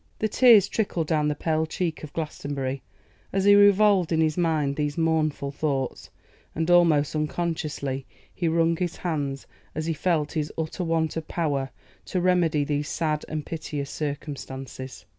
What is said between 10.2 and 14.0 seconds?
his utter want of power to remedy these sad and piteous